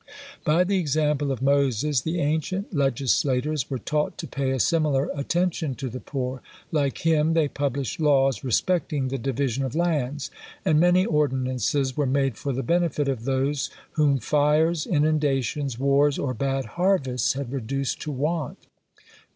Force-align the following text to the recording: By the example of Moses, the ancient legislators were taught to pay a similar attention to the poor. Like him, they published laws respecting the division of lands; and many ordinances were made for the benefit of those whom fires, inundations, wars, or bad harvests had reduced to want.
By 0.43 0.63
the 0.63 0.79
example 0.79 1.31
of 1.31 1.43
Moses, 1.43 2.01
the 2.01 2.19
ancient 2.19 2.73
legislators 2.73 3.69
were 3.69 3.77
taught 3.77 4.17
to 4.17 4.27
pay 4.27 4.49
a 4.49 4.59
similar 4.59 5.09
attention 5.13 5.75
to 5.75 5.89
the 5.89 5.99
poor. 5.99 6.41
Like 6.71 6.97
him, 7.05 7.33
they 7.35 7.47
published 7.47 7.99
laws 7.99 8.43
respecting 8.43 9.09
the 9.09 9.19
division 9.19 9.63
of 9.63 9.75
lands; 9.75 10.31
and 10.65 10.79
many 10.79 11.05
ordinances 11.05 11.95
were 11.95 12.07
made 12.07 12.35
for 12.35 12.51
the 12.51 12.63
benefit 12.63 13.07
of 13.07 13.25
those 13.25 13.69
whom 13.91 14.17
fires, 14.17 14.87
inundations, 14.87 15.77
wars, 15.77 16.17
or 16.17 16.33
bad 16.33 16.65
harvests 16.81 17.33
had 17.33 17.51
reduced 17.53 18.01
to 18.01 18.11
want. 18.11 18.65